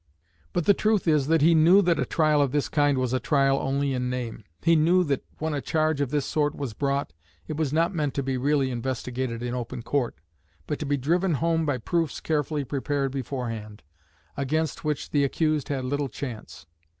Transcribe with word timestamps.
But 0.51 0.65
the 0.65 0.73
truth 0.73 1.07
is 1.07 1.27
that 1.27 1.43
he 1.43 1.53
knew 1.53 1.83
that 1.83 1.99
a 1.99 2.05
trial 2.07 2.41
of 2.41 2.51
this 2.51 2.69
kind 2.69 2.97
was 2.97 3.13
a 3.13 3.19
trial 3.19 3.59
only 3.59 3.93
in 3.93 4.09
name. 4.09 4.43
He 4.63 4.75
knew 4.75 5.03
that, 5.03 5.23
when 5.37 5.53
a 5.53 5.61
charge 5.61 6.01
of 6.01 6.09
this 6.09 6.25
sort 6.25 6.55
was 6.55 6.73
brought, 6.73 7.13
it 7.47 7.55
was 7.55 7.71
not 7.71 7.93
meant 7.93 8.15
to 8.15 8.23
be 8.23 8.35
really 8.35 8.71
investigated 8.71 9.43
in 9.43 9.53
open 9.53 9.83
court, 9.83 10.15
but 10.65 10.79
to 10.79 10.87
be 10.87 10.97
driven 10.97 11.35
home 11.35 11.67
by 11.67 11.77
proofs 11.77 12.19
carefully 12.19 12.63
prepared 12.63 13.11
beforehand, 13.11 13.83
against 14.35 14.83
which 14.83 15.11
the 15.11 15.23
accused 15.23 15.69
had 15.69 15.85
little 15.85 16.09
chance. 16.09 16.65